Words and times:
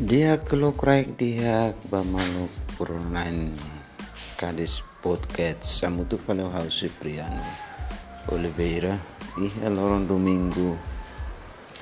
Dia 0.00 0.40
kelokraik 0.40 1.20
dia 1.20 1.76
bamalu 1.92 2.48
purunan 2.72 3.52
kadis 4.40 4.80
podcast. 5.04 5.60
Samutu 5.60 6.16
palau 6.16 6.48
hau 6.48 6.64
Cipriano 6.72 7.44
Oliveira. 8.32 8.96
I 9.36 9.52
lorong 9.68 10.08
domingo 10.08 10.72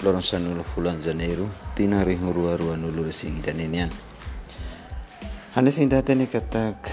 lorong 0.02 0.26
sanulo 0.26 0.66
fulan 0.66 0.98
janeiro. 0.98 1.46
Tina 1.78 2.02
rihu 2.02 2.34
rua 2.34 2.58
rua 2.58 2.74
nulu 2.74 3.06
resing 3.06 3.38
dan 3.38 3.62
inian. 3.62 3.90
Hanya 5.54 5.70
sing 5.70 5.86
ni 5.86 6.26
katak 6.26 6.90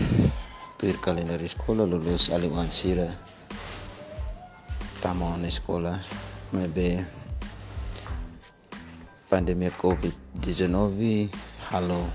tuir 0.77 1.02
kalender 1.02 1.41
sekolah 1.41 1.89
lulus 1.89 2.30
aliwan 2.30 2.70
sira. 2.70 3.09
Tamon 5.02 5.41
sekolah 5.41 5.98
mebe 6.53 7.24
pandemia 9.35 9.67
COVID-19 9.75 11.27
halo. 11.67 12.07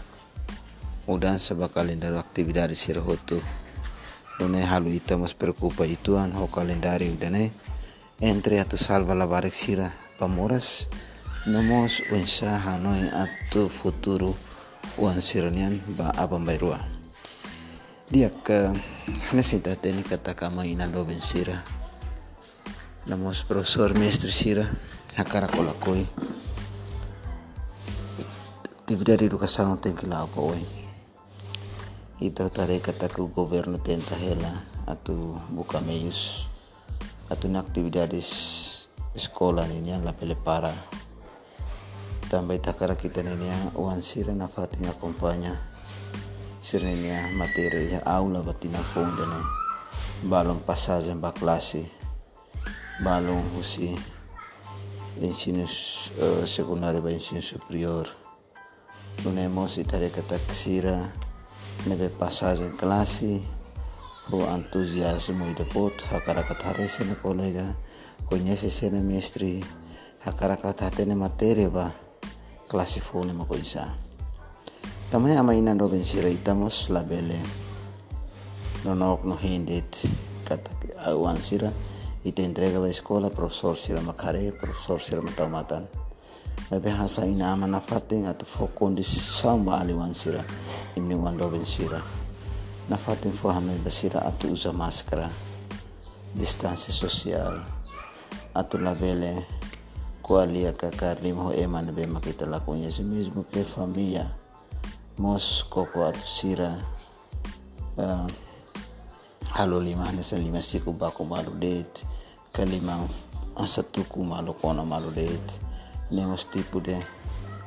Mudança 1.05 1.53
ba 1.53 1.69
calendário 1.69 2.17
atividade 2.17 2.73
sirhotu 2.73 3.37
Nune 4.41 4.65
halu 4.65 4.89
ita 4.89 5.21
mas 5.21 5.37
preocupa 5.37 5.85
ituan 5.85 6.33
ho 6.33 6.49
calendário 6.49 7.13
dane 7.21 7.53
entre 8.25 8.57
atu 8.57 8.81
salva 8.81 9.13
la 9.13 9.29
sira 9.53 9.93
pamoras 10.17 10.89
nomos 11.45 12.01
unsa 12.09 12.57
hanoi 12.57 13.13
atu 13.13 13.69
futuro 13.69 14.33
uan 14.97 15.21
siranian 15.21 15.77
ba 15.93 16.17
bairua. 16.25 16.81
Dia 18.09 18.33
ke 18.33 18.73
nesita 19.37 19.77
teni 19.77 20.09
kata 20.09 20.33
kama 20.33 20.65
inando 20.65 21.05
sira. 21.21 21.61
Namos 23.05 23.45
profesor 23.45 23.93
mestre 23.93 24.33
sira 24.33 24.65
hakara 25.21 25.53
kolakoi 25.53 26.09
atividade 28.91 29.19
de 29.19 29.27
educação 29.27 29.77
tem 29.77 29.95
que 29.95 30.05
lá 30.05 30.25
apoio 30.25 30.67
então 32.21 32.49
tarei 32.49 32.81
kata 32.81 33.09
que 33.09 33.21
o 33.21 33.29
governo 33.29 33.79
tenta 33.79 34.17
ela 34.17 34.67
atu 34.85 35.39
buka 35.49 35.79
meios 35.81 36.49
atu 37.31 37.47
na 37.47 37.61
atividades 37.61 38.89
sekolah 39.15 39.71
ini 39.71 39.95
la 40.03 40.13
pele 40.13 40.35
para 40.35 40.75
também 42.29 42.59
takara 42.59 42.97
kita 42.97 43.23
ini 43.23 43.47
uan 43.79 44.03
sira 44.03 44.35
na 44.35 44.49
fatinha 44.49 44.91
acompanha 44.91 45.55
sira 46.59 46.91
ini 46.91 47.15
materi 47.39 47.95
ya 47.95 48.03
aula 48.03 48.43
batina 48.43 48.83
fonda 48.83 49.23
ne 49.23 49.41
balon 50.27 50.59
passagem 50.67 51.21
ba 51.23 51.31
classe 51.31 51.87
balon 53.05 53.39
usi 53.55 53.95
ensino 55.23 55.63
uh, 55.63 56.43
secundário 56.43 56.99
ba 56.99 57.15
ensino 57.15 57.39
superior 57.39 58.30
Lunemos 59.21 59.77
itareka 59.77 60.23
taksira 60.25 61.13
nebe 61.85 62.09
passagem 62.09 62.73
classe 62.73 63.45
o 64.33 64.41
entusiasmo 64.49 65.45
e 65.45 65.53
depois 65.53 65.93
hakarakat 66.09 66.65
harese 66.65 67.05
na 67.05 67.15
colega 67.21 67.77
conhece 68.25 68.71
sena 68.71 69.01
mestre 69.05 69.61
hakarakat 70.25 70.81
hatene 70.81 71.13
matéria 71.13 71.69
ba 71.69 71.93
classe 72.65 73.01
fone 73.01 73.37
ma 73.37 73.45
coisa. 73.45 73.93
Também 75.11 75.37
amanhã 75.37 75.75
no 75.75 75.89
bensira 75.93 76.31
itamos 76.31 76.89
labele 76.89 77.37
no 78.85 78.95
nok 78.95 79.29
no 79.29 79.37
hindet 79.37 80.09
kata 80.49 80.73
awan 81.05 81.37
sira 81.37 81.69
ite 82.25 82.41
entrega 82.41 82.81
ba 82.81 82.89
escola 82.89 83.29
professor 83.29 83.77
sira 83.77 84.01
makare 84.01 84.49
professor 84.57 84.97
sira 84.97 85.21
matamatan 85.21 85.85
bahasa 86.69 87.27
ina 87.27 87.57
manafate 87.57 88.27
atau 88.27 88.47
fokondi 88.47 89.03
ali 89.73 89.93
wan 89.93 90.15
sira 90.15 90.45
imni 90.97 91.15
wandoben 91.15 91.65
sira 91.65 92.03
nafatin 92.91 93.33
fahamin 93.33 93.79
basira 93.85 94.23
atu 94.23 94.53
uza 94.53 94.73
maskara 94.73 95.31
distansi 96.35 96.93
sosial 96.93 97.63
atu 98.55 98.79
labele 98.79 99.47
kualia 100.23 100.73
kakarlimo 100.73 101.55
eman 101.55 101.91
be 101.93 102.07
makita 102.07 102.47
lakunya 102.47 102.91
si 102.91 103.03
mismo 103.03 103.43
que 103.43 103.65
familia 103.65 104.31
mos 105.19 105.67
koko 105.71 106.07
atu 106.07 106.27
sira 106.27 106.71
uh, 107.99 108.27
halo 109.51 109.81
lima 109.81 110.13
nesa 110.13 110.39
lima 110.39 110.63
siku 110.63 110.93
baku 110.93 111.27
malu 111.27 111.51
det 111.59 112.07
kalimang 112.53 113.11
asatuku 113.57 114.23
malu 114.25 114.55
kona 114.55 114.85
malu 114.87 115.11
det 115.11 115.70
nenhum 116.11 116.37
tipo 116.51 116.81
de 116.81 116.99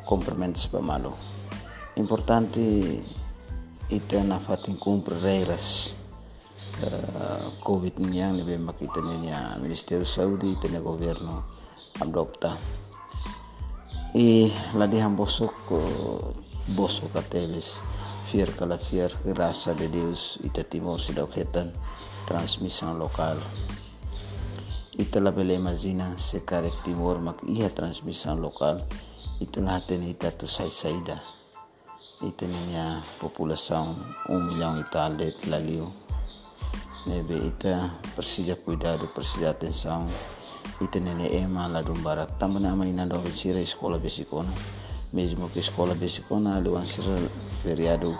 cumprimentos 0.05 0.67
para 0.67 0.83
malo. 0.83 1.15
Importante 1.95 2.59
ita 3.89 4.23
na 4.23 4.39
fatin 4.39 4.77
cumpre 4.79 5.19
regras 5.19 5.93
uh, 6.81 7.53
COVID 7.63 7.99
yang 8.11 8.39
lebih 8.39 8.59
makita 8.59 8.99
niya 8.99 9.59
Ministerio 9.61 10.07
Saudi 10.07 10.55
ita 10.55 10.67
na 10.71 10.79
governo 10.79 11.45
adopta. 12.01 12.55
E 14.13 14.49
la 14.77 14.85
dihan 14.85 15.17
bosok 15.17 15.73
bosok 16.77 17.17
kateles 17.17 17.81
fier 18.29 18.53
kala 18.53 18.77
fier 18.77 19.09
graça 19.25 19.73
de 19.73 19.89
Deus 19.89 20.37
ita 20.45 20.63
timor 20.63 21.01
sidauketan 21.01 21.73
transmissão 22.25 22.97
local. 22.97 23.37
Itulah 24.93 25.33
bela 25.33 25.53
imagina 25.53 26.13
sekarang 26.17 26.73
timur 26.85 27.17
mak 27.17 27.41
iya 27.49 27.69
transmisi 27.73 28.29
lokal. 28.29 28.85
Itulah 29.41 29.81
ten 29.85 30.05
ita 30.05 30.29
tu 30.29 30.45
sai 30.45 30.69
saida 30.69 31.17
ita 32.23 32.47
niya 32.47 33.03
populasi 33.19 33.73
un 34.29 34.41
milhão 34.47 34.79
e 34.79 34.83
tal 34.87 35.17
de 35.17 35.33
lalio 35.51 35.91
nebe 37.05 37.35
ita 37.35 37.91
persija 38.15 38.55
cuidado 38.55 39.11
persija 39.11 39.49
atenção 39.49 40.07
ita 40.79 40.99
nene 41.03 41.27
ema 41.35 41.67
lá 41.67 41.81
do 41.81 41.93
barak 41.99 42.39
também 42.39 42.65
ama 42.65 42.87
ina 42.87 43.05
do 43.05 43.19
sira 43.35 43.59
escola 43.59 43.99
besikona 43.99 44.53
mesmo 45.11 45.49
que 45.49 45.59
escola 45.59 45.95
besikona 45.95 46.61
lewan 46.61 46.85
sira 46.85 47.17
feriado 47.61 48.15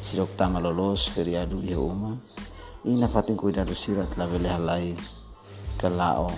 sira 0.00 0.24
tama 0.36 0.58
lolos 0.58 1.08
feriado 1.08 1.60
dia 1.60 1.78
uma. 1.78 2.18
Ina 2.84 3.06
fatin 3.08 3.36
cuidado 3.36 3.74
sira 3.74 4.08
la 4.16 4.26
vele 4.26 4.48
halai 4.48 4.96
kalao 5.82 6.30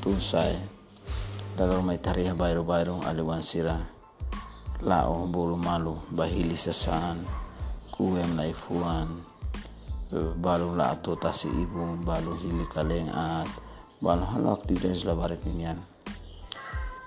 tunsay 0.00 0.56
dagar 1.52 1.84
may 1.84 2.00
tariha 2.00 2.32
bayro 2.32 2.64
bayro 2.64 2.96
aliwan 3.04 3.44
sira 3.44 3.76
lao 4.80 5.28
bulu 5.28 5.60
malu 5.60 6.00
bahili 6.16 6.56
sasaan 6.56 7.28
kuem 7.92 8.32
na 8.32 8.48
ifuan 8.48 9.20
balu 10.40 10.72
la 10.72 10.96
ato 10.96 11.12
tasi 11.20 11.52
ibu 11.52 12.00
balu 12.08 12.32
hili 12.40 12.64
kaleng 12.72 13.12
at 13.12 13.52
balu 14.00 14.24
halo 14.32 14.56
aktivitas 14.56 15.04
la 15.04 15.12
barik 15.12 15.44
ninian. 15.44 15.76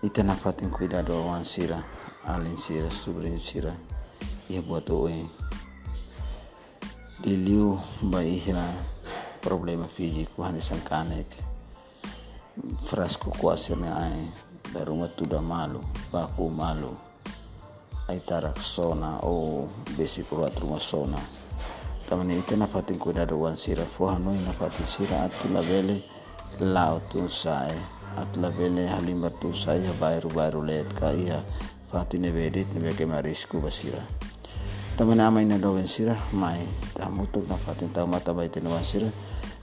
Ita 0.05 0.21
nafatin 0.21 0.69
cuidado 0.69 1.17
awan 1.17 1.41
sira 1.41 1.81
alin 2.29 2.53
sira 2.53 2.91
subrin 2.91 3.41
sira 3.41 3.73
ia 4.45 4.61
buat 4.61 4.85
oe. 4.93 5.25
Diliu 7.23 7.79
ba 8.13 8.21
problema 9.47 9.87
físico 9.87 10.43
hanisan 10.43 10.83
kanek 10.83 11.23
frasco 12.83 13.31
kuasirnya 13.39 13.95
ai 13.95 14.27
daruma 14.75 15.07
tuda 15.07 15.39
malu 15.39 15.79
baku 16.11 16.51
malu 16.51 16.91
ai 18.11 18.19
tarak 18.19 18.59
sona 18.59 19.23
o 19.23 19.63
besi 19.95 20.27
kuat 20.27 20.51
rumah 20.59 20.83
sona 20.83 21.15
tamani 22.11 22.35
ite 22.43 22.59
na 22.59 22.67
fatin 22.67 22.99
kuda 22.99 23.23
do 23.23 23.39
wan 23.39 23.55
sira 23.55 23.87
fo 23.87 24.11
hanoi 24.11 24.35
na 24.43 24.51
fatin 24.51 24.83
sira 24.83 25.23
atu 25.23 25.47
la 25.55 25.63
bele 25.63 26.03
lao 26.59 26.99
tun 27.07 27.31
atu 28.19 28.41
la 28.43 28.51
bele 28.51 28.83
halimba 28.87 29.29
tu 29.39 29.55
sai 29.55 29.79
ya 29.79 29.93
bairu 29.95 30.27
bairu 30.35 30.59
let 30.59 30.91
ka 30.91 31.15
iya 31.15 31.39
fatin 31.87 32.21
ne 32.27 32.31
bedit 32.35 32.67
ne 32.75 32.83
beke 32.83 33.07
marisku 33.07 33.63
basira 33.63 34.03
tamani 34.99 35.23
amai 35.23 35.45
na 35.47 35.55
do 35.55 35.71
wan 35.71 35.87
sira 35.87 36.19
mai 36.35 36.67
tamutuk 36.99 37.47
na 37.47 37.55
fatin 37.55 37.87
tamata 37.95 38.35
baite 38.35 38.59
na 38.59 38.75
wan 38.75 38.83
sira 38.83 39.07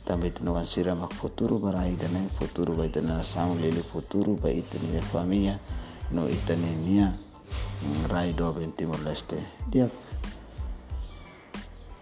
ida 0.06 2.08
né 2.08 2.28
futuro 2.38 2.74
vai 2.74 2.88
ter 2.88 3.02
nação 3.02 3.54
lele 3.54 3.82
futuro 3.82 4.36
vai 4.36 4.62
ter 4.62 4.80
minha 4.80 5.02
família 5.02 5.60
no 6.10 6.28
itania 6.28 7.14
rai 8.08 8.32
do 8.32 8.52
ben 8.52 8.72
timor 8.72 9.00
leste 9.00 9.36
dia 9.68 9.90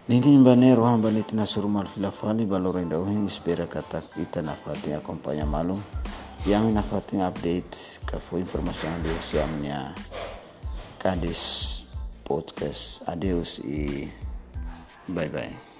Nini 0.03 0.35
banero 0.43 0.83
hamba 0.83 1.11
ni 1.11 1.23
tina 1.23 1.45
surumal 1.45 1.87
filafali 1.87 2.45
baloro 2.45 2.81
inda 2.81 2.99
uhin 2.99 3.25
espera 3.25 3.63
kata 3.63 4.01
kita 4.01 4.43
na 4.43 4.51
fati 4.51 4.91
acompanha 4.91 5.47
malu. 5.47 5.79
Yang 6.43 6.75
na 6.75 6.83
fati 6.83 7.23
update 7.23 8.03
kafu 8.03 8.43
informasi 8.43 8.83
yang 8.83 8.99
diusiamnya 8.99 9.95
kadis 10.99 11.87
podcast 12.27 12.99
adeus 13.07 13.63
e 13.63 14.11
bye 15.07 15.31
bye 15.31 15.72